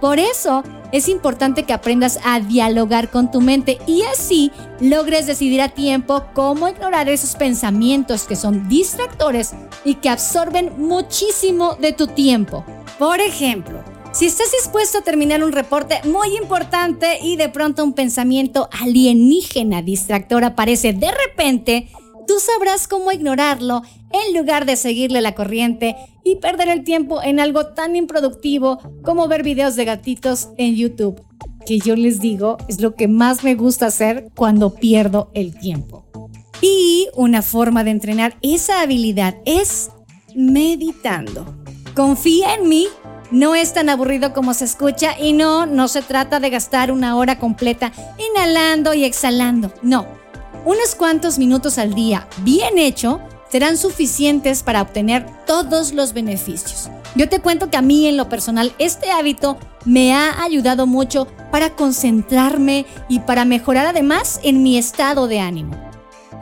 Por 0.00 0.18
eso 0.18 0.64
es 0.92 1.08
importante 1.08 1.64
que 1.64 1.72
aprendas 1.72 2.18
a 2.24 2.40
dialogar 2.40 3.10
con 3.10 3.30
tu 3.30 3.40
mente 3.40 3.78
y 3.86 4.02
así 4.02 4.50
logres 4.80 5.26
decidir 5.26 5.60
a 5.60 5.68
tiempo 5.68 6.24
cómo 6.32 6.68
ignorar 6.68 7.08
esos 7.08 7.36
pensamientos 7.36 8.24
que 8.24 8.36
son 8.36 8.68
distractores 8.68 9.52
y 9.84 9.96
que 9.96 10.08
absorben 10.08 10.72
muchísimo 10.78 11.74
de 11.74 11.92
tu 11.92 12.06
tiempo. 12.06 12.64
Por 12.98 13.20
ejemplo, 13.20 13.84
si 14.12 14.26
estás 14.26 14.50
dispuesto 14.50 14.98
a 14.98 15.02
terminar 15.02 15.44
un 15.44 15.52
reporte 15.52 16.00
muy 16.04 16.36
importante 16.36 17.18
y 17.22 17.36
de 17.36 17.48
pronto 17.48 17.84
un 17.84 17.92
pensamiento 17.92 18.68
alienígena 18.72 19.82
distractor 19.82 20.44
aparece 20.44 20.92
de 20.92 21.10
repente, 21.12 21.88
tú 22.30 22.38
sabrás 22.38 22.86
cómo 22.86 23.10
ignorarlo 23.10 23.82
en 24.12 24.38
lugar 24.38 24.64
de 24.64 24.76
seguirle 24.76 25.20
la 25.20 25.34
corriente 25.34 25.96
y 26.22 26.36
perder 26.36 26.68
el 26.68 26.84
tiempo 26.84 27.20
en 27.20 27.40
algo 27.40 27.66
tan 27.66 27.96
improductivo 27.96 28.78
como 29.02 29.26
ver 29.26 29.42
videos 29.42 29.74
de 29.74 29.84
gatitos 29.84 30.50
en 30.56 30.76
YouTube, 30.76 31.20
que 31.66 31.80
yo 31.80 31.96
les 31.96 32.20
digo 32.20 32.56
es 32.68 32.80
lo 32.80 32.94
que 32.94 33.08
más 33.08 33.42
me 33.42 33.56
gusta 33.56 33.86
hacer 33.86 34.28
cuando 34.36 34.76
pierdo 34.76 35.32
el 35.34 35.58
tiempo. 35.58 36.04
Y 36.60 37.08
una 37.16 37.42
forma 37.42 37.82
de 37.82 37.90
entrenar 37.90 38.36
esa 38.42 38.80
habilidad 38.80 39.34
es 39.44 39.90
meditando. 40.36 41.56
Confía 41.96 42.54
en 42.54 42.68
mí, 42.68 42.86
no 43.32 43.56
es 43.56 43.74
tan 43.74 43.88
aburrido 43.88 44.32
como 44.32 44.54
se 44.54 44.66
escucha 44.66 45.18
y 45.18 45.32
no, 45.32 45.66
no 45.66 45.88
se 45.88 46.00
trata 46.00 46.38
de 46.38 46.50
gastar 46.50 46.92
una 46.92 47.16
hora 47.16 47.40
completa 47.40 47.90
inhalando 48.30 48.94
y 48.94 49.02
exhalando, 49.04 49.72
no. 49.82 50.19
Unos 50.64 50.94
cuantos 50.94 51.38
minutos 51.38 51.78
al 51.78 51.94
día, 51.94 52.28
bien 52.42 52.78
hecho, 52.78 53.20
serán 53.50 53.76
suficientes 53.76 54.62
para 54.62 54.82
obtener 54.82 55.26
todos 55.46 55.92
los 55.92 56.12
beneficios. 56.12 56.90
Yo 57.14 57.28
te 57.28 57.40
cuento 57.40 57.70
que 57.70 57.76
a 57.76 57.82
mí 57.82 58.06
en 58.06 58.16
lo 58.16 58.28
personal 58.28 58.72
este 58.78 59.10
hábito 59.10 59.58
me 59.84 60.14
ha 60.14 60.42
ayudado 60.42 60.86
mucho 60.86 61.26
para 61.50 61.70
concentrarme 61.70 62.86
y 63.08 63.20
para 63.20 63.44
mejorar 63.44 63.86
además 63.86 64.38
en 64.42 64.62
mi 64.62 64.78
estado 64.78 65.26
de 65.26 65.40
ánimo. 65.40 65.74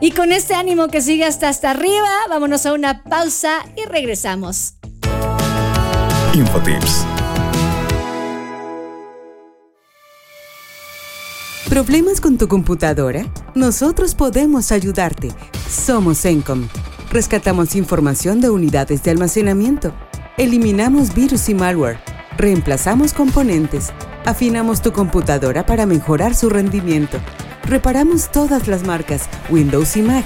Y 0.01 0.11
con 0.11 0.31
este 0.31 0.53
ánimo 0.53 0.87
que 0.87 1.01
sigue 1.01 1.25
hasta 1.25 1.49
hasta 1.49 1.71
arriba, 1.71 2.09
vámonos 2.29 2.65
a 2.65 2.73
una 2.73 3.03
pausa 3.03 3.65
y 3.75 3.85
regresamos. 3.85 4.75
Infotips. 6.33 7.05
¿Problemas 11.69 12.19
con 12.19 12.39
tu 12.39 12.47
computadora? 12.47 13.31
Nosotros 13.53 14.15
podemos 14.15 14.71
ayudarte. 14.71 15.31
Somos 15.69 16.25
Encom 16.25 16.67
Rescatamos 17.11 17.75
información 17.75 18.41
de 18.41 18.49
unidades 18.49 19.03
de 19.03 19.11
almacenamiento. 19.11 19.93
Eliminamos 20.37 21.13
virus 21.13 21.47
y 21.47 21.53
malware. 21.53 21.99
Reemplazamos 22.37 23.13
componentes. 23.13 23.93
Afinamos 24.25 24.81
tu 24.81 24.91
computadora 24.91 25.67
para 25.67 25.85
mejorar 25.85 26.33
su 26.33 26.49
rendimiento. 26.49 27.19
Reparamos 27.65 28.31
todas 28.31 28.67
las 28.67 28.81
marcas 28.81 29.29
Windows 29.51 29.95
y 29.95 30.01
Mac 30.01 30.25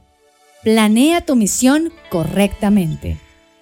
Planea 0.63 1.21
tu 1.21 1.35
misión 1.35 1.91
correctamente. 2.11 3.17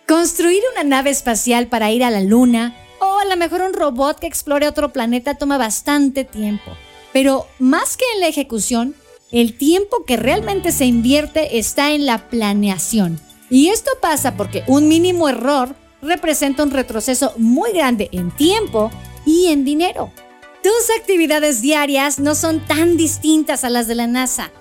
Construir 0.05 0.61
una 0.73 0.83
nave 0.83 1.11
espacial 1.11 1.67
para 1.67 1.91
ir 1.91 2.03
a 2.03 2.09
la 2.09 2.19
Luna 2.19 2.75
o 2.99 3.19
a 3.19 3.25
lo 3.25 3.37
mejor 3.37 3.61
un 3.61 3.73
robot 3.73 4.19
que 4.19 4.27
explore 4.27 4.67
otro 4.67 4.91
planeta 4.91 5.35
toma 5.35 5.57
bastante 5.57 6.25
tiempo. 6.25 6.71
Pero 7.13 7.47
más 7.57 7.95
que 7.95 8.03
en 8.15 8.19
la 8.19 8.27
ejecución, 8.27 8.95
el 9.31 9.57
tiempo 9.57 10.03
que 10.05 10.17
realmente 10.17 10.73
se 10.73 10.85
invierte 10.85 11.57
está 11.57 11.91
en 11.93 12.05
la 12.05 12.29
planeación. 12.29 13.19
Y 13.49 13.69
esto 13.69 13.91
pasa 14.01 14.35
porque 14.35 14.63
un 14.67 14.89
mínimo 14.89 15.29
error 15.29 15.75
representa 16.01 16.63
un 16.63 16.71
retroceso 16.71 17.33
muy 17.37 17.71
grande 17.71 18.09
en 18.11 18.31
tiempo 18.31 18.91
y 19.25 19.47
en 19.47 19.63
dinero. 19.63 20.11
Tus 20.61 20.89
actividades 20.99 21.61
diarias 21.61 22.19
no 22.19 22.35
son 22.35 22.59
tan 22.59 22.97
distintas 22.97 23.63
a 23.63 23.69
las 23.69 23.87
de 23.87 23.95
la 23.95 24.07
NASA. 24.07 24.51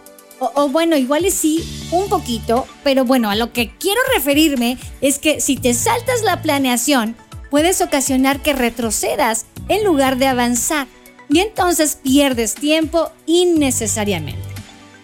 O, 0.41 0.69
bueno, 0.69 0.97
igual 0.97 1.25
es 1.25 1.35
sí, 1.35 1.65
un 1.91 2.09
poquito, 2.09 2.67
pero 2.85 3.05
bueno, 3.05 3.29
a 3.29 3.35
lo 3.35 3.53
que 3.53 3.71
quiero 3.77 4.01
referirme 4.15 4.79
es 5.01 5.19
que 5.19 5.41
si 5.41 5.57
te 5.57 5.75
saltas 5.75 6.23
la 6.23 6.43
planeación, 6.43 7.17
puedes 7.51 7.81
ocasionar 7.81 8.41
que 8.41 8.53
retrocedas 8.53 9.47
en 9.69 9.85
lugar 9.85 10.17
de 10.17 10.29
avanzar 10.29 10.87
y 11.29 11.41
entonces 11.41 11.99
pierdes 12.03 12.55
tiempo 12.55 13.11
innecesariamente. 13.27 14.43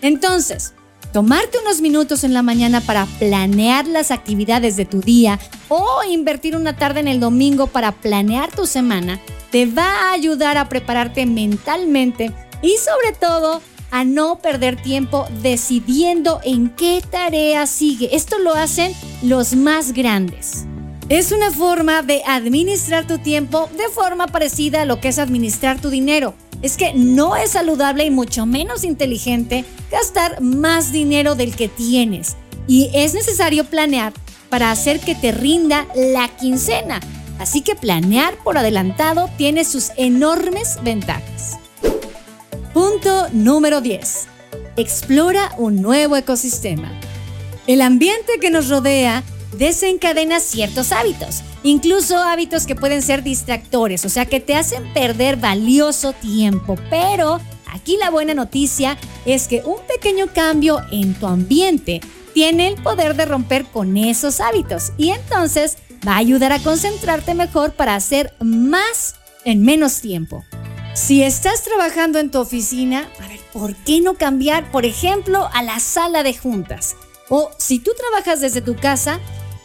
Entonces, 0.02 0.74
tomarte 1.12 1.58
unos 1.58 1.80
minutos 1.80 2.24
en 2.24 2.34
la 2.34 2.42
mañana 2.42 2.80
para 2.80 3.06
planear 3.18 3.86
las 3.86 4.10
actividades 4.10 4.76
de 4.76 4.84
tu 4.84 5.00
día 5.00 5.38
o 5.68 6.02
invertir 6.08 6.56
una 6.56 6.76
tarde 6.76 7.00
en 7.00 7.08
el 7.08 7.20
domingo 7.20 7.66
para 7.66 7.92
planear 7.92 8.54
tu 8.54 8.66
semana 8.66 9.20
te 9.54 9.66
va 9.66 9.86
a 9.86 10.12
ayudar 10.12 10.58
a 10.58 10.68
prepararte 10.68 11.26
mentalmente 11.26 12.32
y 12.60 12.76
sobre 12.78 13.16
todo 13.16 13.62
a 13.90 14.04
no 14.04 14.38
perder 14.38 14.80
tiempo 14.80 15.26
decidiendo 15.42 16.40
en 16.44 16.70
qué 16.70 17.02
tarea 17.08 17.66
sigue. 17.66 18.14
Esto 18.14 18.38
lo 18.38 18.54
hacen 18.54 18.92
los 19.22 19.54
más 19.54 19.92
grandes. 19.92 20.66
Es 21.08 21.32
una 21.32 21.50
forma 21.50 22.02
de 22.02 22.22
administrar 22.26 23.06
tu 23.06 23.18
tiempo 23.18 23.68
de 23.76 23.88
forma 23.88 24.26
parecida 24.26 24.82
a 24.82 24.84
lo 24.86 25.00
que 25.00 25.08
es 25.08 25.18
administrar 25.18 25.80
tu 25.80 25.90
dinero. 25.90 26.34
Es 26.62 26.78
que 26.78 26.94
no 26.94 27.36
es 27.36 27.50
saludable 27.50 28.06
y 28.06 28.10
mucho 28.10 28.46
menos 28.46 28.84
inteligente 28.84 29.66
gastar 29.90 30.40
más 30.40 30.92
dinero 30.92 31.34
del 31.34 31.54
que 31.54 31.68
tienes. 31.68 32.36
Y 32.66 32.90
es 32.94 33.12
necesario 33.12 33.64
planear 33.64 34.14
para 34.48 34.70
hacer 34.70 35.00
que 35.00 35.14
te 35.14 35.30
rinda 35.30 35.86
la 35.94 36.28
quincena. 36.28 37.00
Así 37.38 37.60
que 37.60 37.74
planear 37.74 38.36
por 38.42 38.56
adelantado 38.56 39.28
tiene 39.36 39.64
sus 39.64 39.90
enormes 39.96 40.78
ventajas. 40.82 41.58
Punto 42.74 43.28
número 43.30 43.80
10. 43.80 44.26
Explora 44.76 45.54
un 45.58 45.80
nuevo 45.80 46.16
ecosistema. 46.16 46.90
El 47.68 47.80
ambiente 47.80 48.40
que 48.40 48.50
nos 48.50 48.68
rodea 48.68 49.22
desencadena 49.56 50.40
ciertos 50.40 50.90
hábitos, 50.90 51.44
incluso 51.62 52.18
hábitos 52.18 52.66
que 52.66 52.74
pueden 52.74 53.00
ser 53.00 53.22
distractores, 53.22 54.04
o 54.04 54.08
sea 54.08 54.26
que 54.26 54.40
te 54.40 54.56
hacen 54.56 54.92
perder 54.92 55.36
valioso 55.36 56.14
tiempo. 56.14 56.74
Pero 56.90 57.40
aquí 57.72 57.96
la 57.96 58.10
buena 58.10 58.34
noticia 58.34 58.98
es 59.24 59.46
que 59.46 59.62
un 59.64 59.76
pequeño 59.86 60.26
cambio 60.34 60.80
en 60.90 61.14
tu 61.14 61.28
ambiente 61.28 62.00
tiene 62.32 62.66
el 62.66 62.74
poder 62.74 63.14
de 63.14 63.24
romper 63.24 63.66
con 63.66 63.96
esos 63.96 64.40
hábitos 64.40 64.90
y 64.98 65.10
entonces 65.10 65.78
va 66.04 66.14
a 66.14 66.18
ayudar 66.18 66.50
a 66.50 66.58
concentrarte 66.58 67.34
mejor 67.34 67.74
para 67.74 67.94
hacer 67.94 68.34
más 68.40 69.14
en 69.44 69.62
menos 69.62 70.00
tiempo. 70.00 70.44
Si 70.94 71.24
estás 71.24 71.64
trabajando 71.64 72.20
en 72.20 72.30
tu 72.30 72.38
oficina, 72.38 73.10
a 73.20 73.26
ver, 73.26 73.40
¿por 73.52 73.74
qué 73.74 74.00
no 74.00 74.14
cambiar, 74.14 74.70
por 74.70 74.86
ejemplo, 74.86 75.48
a 75.52 75.64
la 75.64 75.80
sala 75.80 76.22
de 76.22 76.36
juntas? 76.36 76.94
O 77.28 77.50
si 77.58 77.80
tú 77.80 77.90
trabajas 77.98 78.40
desde 78.40 78.60
tu 78.60 78.76
casa, 78.76 79.18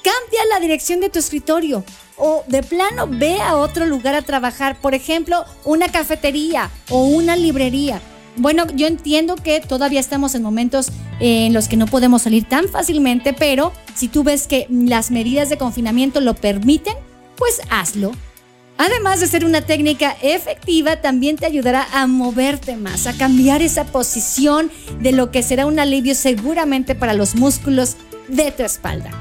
cambia 0.04 0.46
la 0.52 0.60
dirección 0.60 1.02
de 1.02 1.10
tu 1.10 1.20
escritorio. 1.20 1.84
O 2.18 2.44
de 2.48 2.64
plano 2.64 3.06
ve 3.08 3.40
a 3.40 3.58
otro 3.58 3.86
lugar 3.86 4.16
a 4.16 4.24
trabajar, 4.24 4.82
por 4.82 4.96
ejemplo, 4.96 5.46
una 5.66 5.90
cafetería 5.90 6.72
o 6.90 7.04
una 7.04 7.36
librería. 7.36 8.02
Bueno, 8.36 8.66
yo 8.74 8.88
entiendo 8.88 9.36
que 9.36 9.60
todavía 9.60 10.00
estamos 10.00 10.34
en 10.34 10.42
momentos 10.42 10.92
en 11.20 11.54
los 11.54 11.68
que 11.68 11.78
no 11.78 11.86
podemos 11.86 12.24
salir 12.24 12.50
tan 12.50 12.70
fácilmente, 12.70 13.34
pero 13.34 13.72
si 13.94 14.08
tú 14.08 14.24
ves 14.24 14.48
que 14.48 14.66
las 14.70 15.12
medidas 15.12 15.50
de 15.50 15.60
confinamiento 15.60 16.22
lo 16.22 16.34
permiten, 16.34 16.96
pues 17.38 17.62
hazlo. 17.70 18.14
Además 18.80 19.20
de 19.20 19.28
ser 19.28 19.44
una 19.44 19.60
técnica 19.60 20.16
efectiva, 20.22 21.02
también 21.02 21.36
te 21.36 21.46
ayudará 21.46 21.86
a 21.92 22.08
moverte 22.08 22.78
más, 22.78 23.08
a 23.08 23.14
cambiar 23.18 23.62
esa 23.62 23.84
posición 23.84 24.72
de 25.02 25.12
lo 25.12 25.32
que 25.32 25.44
será 25.44 25.66
un 25.66 25.80
alivio 25.80 26.16
seguramente 26.16 26.96
para 26.96 27.14
los 27.14 27.36
músculos 27.36 27.98
de 28.30 28.52
tu 28.52 28.64
espalda. 28.64 29.12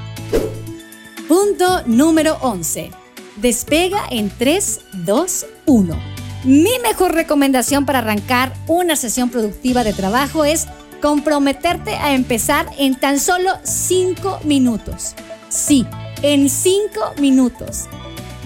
Punto 1.27 1.83
número 1.87 2.37
11. 2.39 2.89
Despega 3.35 4.01
en 4.09 4.29
3, 4.29 4.79
2, 5.05 5.45
1. 5.65 5.99
Mi 6.45 6.79
mejor 6.81 7.13
recomendación 7.13 7.85
para 7.85 7.99
arrancar 7.99 8.53
una 8.65 8.95
sesión 8.95 9.29
productiva 9.29 9.83
de 9.83 9.91
trabajo 9.91 10.45
es 10.45 10.67
comprometerte 11.01 11.95
a 11.95 12.13
empezar 12.15 12.65
en 12.77 12.95
tan 12.95 13.19
solo 13.19 13.51
5 13.63 14.39
minutos. 14.45 15.15
Sí, 15.49 15.85
en 16.21 16.49
5 16.49 17.15
minutos. 17.19 17.89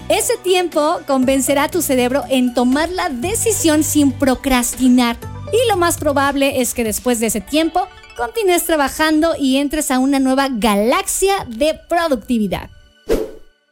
Ese 0.08 0.36
tiempo 0.36 1.00
convencerá 1.06 1.64
a 1.64 1.70
tu 1.70 1.80
cerebro 1.80 2.24
en 2.28 2.52
tomar 2.52 2.90
la 2.90 3.08
decisión 3.08 3.82
sin 3.82 4.12
procrastinar. 4.12 5.16
Y 5.50 5.68
lo 5.70 5.78
más 5.78 5.96
probable 5.96 6.60
es 6.60 6.74
que 6.74 6.84
después 6.84 7.20
de 7.20 7.26
ese 7.28 7.40
tiempo 7.40 7.86
continúes 8.14 8.64
trabajando 8.64 9.34
y 9.38 9.56
entres 9.56 9.90
a 9.90 9.98
una 9.98 10.20
nueva 10.20 10.48
galaxia 10.50 11.46
de 11.48 11.78
productividad. 11.88 12.68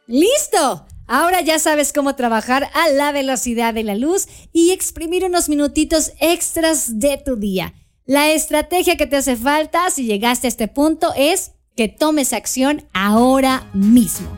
¡Listo! 0.07 0.87
Ahora 1.05 1.41
ya 1.41 1.59
sabes 1.59 1.93
cómo 1.93 2.15
trabajar 2.15 2.69
a 2.73 2.89
la 2.89 3.11
velocidad 3.11 3.73
de 3.73 3.83
la 3.83 3.95
luz 3.95 4.27
y 4.51 4.71
exprimir 4.71 5.25
unos 5.25 5.49
minutitos 5.49 6.13
extras 6.19 6.99
de 6.99 7.21
tu 7.23 7.35
día. 7.35 7.73
La 8.05 8.31
estrategia 8.31 8.97
que 8.97 9.05
te 9.05 9.17
hace 9.17 9.35
falta 9.35 9.91
si 9.91 10.05
llegaste 10.05 10.47
a 10.47 10.49
este 10.49 10.67
punto 10.67 11.13
es 11.15 11.51
que 11.75 11.89
tomes 11.89 12.33
acción 12.33 12.87
ahora 12.93 13.69
mismo. 13.73 14.37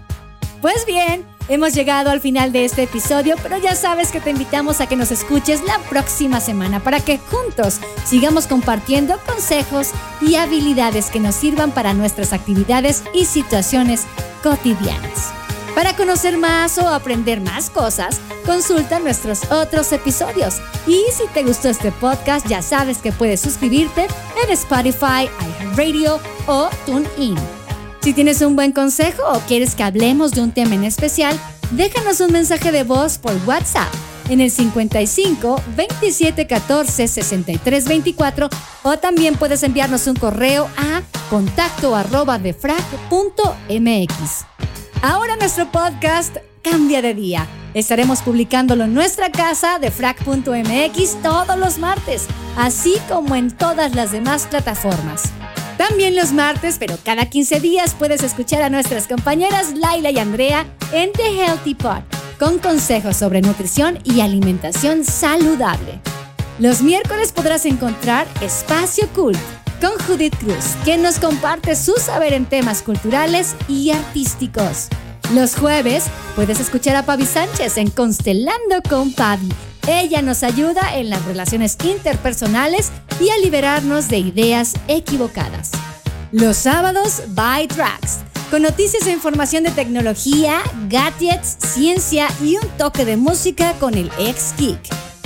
Pues 0.62 0.86
bien, 0.86 1.25
Hemos 1.47 1.73
llegado 1.73 2.10
al 2.10 2.21
final 2.21 2.51
de 2.51 2.65
este 2.65 2.84
episodio, 2.84 3.36
pero 3.43 3.58
ya 3.58 3.75
sabes 3.75 4.12
que 4.12 4.19
te 4.19 4.31
invitamos 4.31 4.81
a 4.81 4.88
que 4.88 4.95
nos 4.95 5.12
escuches 5.12 5.63
la 5.63 5.77
próxima 5.89 6.39
semana 6.41 6.79
para 6.79 6.99
que 6.99 7.19
juntos 7.19 7.79
sigamos 8.03 8.47
compartiendo 8.47 9.19
consejos 9.27 9.91
y 10.21 10.36
habilidades 10.36 11.12
que 11.12 11.19
nos 11.19 11.36
sirvan 11.36 11.71
para 11.71 11.93
nuestras 11.93 12.34
actividades 12.34 13.03
y 13.13 13.25
situaciones 13.25 14.05
cotidianas. 14.41 15.34
Para 15.75 15.95
conocer 15.95 16.38
más 16.38 16.79
o 16.79 16.89
aprender 16.89 17.41
más 17.41 17.69
cosas, 17.69 18.19
consulta 18.45 18.99
nuestros 18.99 19.51
otros 19.51 19.91
episodios. 19.91 20.55
Y 20.88 21.03
si 21.12 21.27
te 21.31 21.43
gustó 21.43 21.69
este 21.69 21.91
podcast, 21.91 22.47
ya 22.47 22.63
sabes 22.63 22.97
que 22.99 23.12
puedes 23.12 23.41
suscribirte 23.41 24.08
en 24.43 24.51
Spotify, 24.51 25.29
iHeartRadio 25.60 26.19
o 26.47 26.69
TuneIn. 26.88 27.55
Si 28.06 28.13
tienes 28.13 28.39
un 28.41 28.56
buen 28.56 28.72
consejo 28.72 29.24
o 29.34 29.39
quieres 29.48 29.74
que 29.74 29.82
hablemos 29.82 30.30
de 30.30 30.41
un 30.41 30.52
tema 30.52 30.76
en 30.76 30.84
especial, 30.84 31.36
déjanos 31.72 32.20
un 32.20 32.32
mensaje 32.32 32.72
de 32.72 32.84
voz 32.84 33.18
por 33.18 33.34
WhatsApp 33.48 33.91
en 34.30 34.41
el 34.41 34.52
55 34.52 35.60
27 35.76 36.46
14 36.46 37.08
63 37.08 37.86
24 37.88 38.50
o 38.84 38.98
también 38.98 39.38
puedes 39.38 39.63
enviarnos 39.63 40.06
un 40.06 40.15
correo 40.18 40.70
a 40.78 41.02
contacto 41.32 41.96
arroba 41.96 42.39
Ahora 45.02 45.36
nuestro 45.38 45.72
podcast 45.72 46.38
cambia 46.62 47.02
de 47.02 47.15
día. 47.15 47.48
Estaremos 47.74 48.22
publicándolo 48.22 48.84
en 48.84 48.94
nuestra 48.94 49.32
casa 49.32 49.80
de 49.80 49.89
frac.mx 49.89 51.24
todos 51.24 51.58
los 51.58 51.80
martes, 51.80 52.28
así 52.56 52.98
como 53.10 53.36
en 53.36 53.50
todas 53.50 53.96
las 53.96 54.12
demás 54.12 54.46
plataformas. 54.46 55.24
También 55.77 56.15
los 56.15 56.31
martes, 56.31 56.77
pero 56.79 56.97
cada 57.03 57.25
15 57.25 57.59
días 57.59 57.95
puedes 57.97 58.23
escuchar 58.23 58.61
a 58.61 58.69
nuestras 58.69 59.07
compañeras 59.07 59.73
Laila 59.73 60.11
y 60.11 60.19
Andrea 60.19 60.65
en 60.93 61.11
The 61.11 61.43
Healthy 61.43 61.75
Pot, 61.75 62.03
con 62.39 62.59
consejos 62.59 63.17
sobre 63.17 63.41
nutrición 63.41 63.99
y 64.03 64.21
alimentación 64.21 65.03
saludable. 65.03 65.99
Los 66.59 66.81
miércoles 66.81 67.33
podrás 67.33 67.65
encontrar 67.65 68.25
Espacio 68.41 69.09
Cult 69.09 69.38
con 69.81 69.91
Judith 70.07 70.35
Cruz, 70.38 70.75
quien 70.85 71.01
nos 71.01 71.19
comparte 71.19 71.75
su 71.75 71.93
saber 71.95 72.31
en 72.31 72.45
temas 72.45 72.81
culturales 72.81 73.55
y 73.67 73.91
artísticos. 73.91 74.88
Los 75.33 75.55
jueves 75.55 76.05
puedes 76.35 76.61
escuchar 76.61 76.95
a 76.95 77.03
Pavi 77.03 77.25
Sánchez 77.25 77.77
en 77.77 77.89
Constelando 77.89 78.81
con 78.88 79.11
Pavi. 79.11 79.49
Ella 79.88 80.21
nos 80.21 80.43
ayuda 80.43 80.95
en 80.95 81.09
las 81.09 81.25
relaciones 81.25 81.77
interpersonales 81.83 82.91
y 83.19 83.30
a 83.30 83.38
liberarnos 83.38 84.08
de 84.08 84.19
ideas 84.19 84.73
equivocadas. 84.88 85.71
Los 86.32 86.58
sábados, 86.58 87.21
by 87.30 87.67
Tracks, 87.67 88.19
con 88.51 88.62
noticias 88.62 89.08
e 89.08 89.12
información 89.12 89.63
de 89.63 89.71
tecnología, 89.71 90.62
gadgets, 90.89 91.58
ciencia 91.60 92.28
y 92.43 92.58
un 92.58 92.67
toque 92.78 93.06
de 93.06 93.17
música 93.17 93.73
con 93.80 93.95
el 93.95 94.12
ex 94.19 94.54
Geek. 94.58 94.80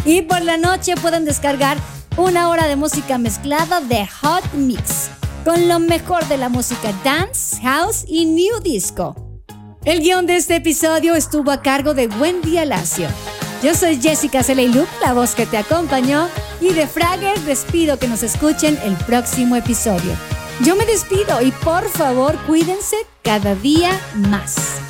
Y 0.05 0.21
por 0.21 0.41
la 0.41 0.57
noche 0.57 0.95
pueden 0.95 1.25
descargar 1.25 1.77
una 2.17 2.49
hora 2.49 2.67
de 2.67 2.75
música 2.75 3.17
mezclada 3.17 3.81
de 3.81 4.07
Hot 4.07 4.53
Mix, 4.53 5.09
con 5.43 5.67
lo 5.67 5.79
mejor 5.79 6.27
de 6.27 6.37
la 6.37 6.49
música 6.49 6.93
dance, 7.03 7.61
house 7.61 8.05
y 8.07 8.25
new 8.25 8.59
disco. 8.61 9.15
El 9.85 10.01
guion 10.01 10.25
de 10.25 10.35
este 10.35 10.57
episodio 10.57 11.15
estuvo 11.15 11.51
a 11.51 11.61
cargo 11.61 11.93
de 11.93 12.07
Wendy 12.07 12.57
Alacio. 12.57 13.07
Yo 13.61 13.75
soy 13.75 13.99
Jessica 14.01 14.41
Celeiluc, 14.41 14.87
la 15.01 15.13
voz 15.13 15.35
que 15.35 15.45
te 15.45 15.57
acompañó, 15.57 16.29
y 16.61 16.71
de 16.71 16.87
Fragger 16.87 17.37
despido 17.41 17.99
que 17.99 18.07
nos 18.07 18.23
escuchen 18.23 18.79
el 18.83 18.95
próximo 18.95 19.57
episodio. 19.57 20.13
Yo 20.61 20.77
me 20.77 20.85
despido 20.85 21.41
y 21.41 21.51
por 21.51 21.89
favor 21.89 22.37
cuídense 22.47 22.95
cada 23.21 23.55
día 23.55 23.91
más. 24.15 24.88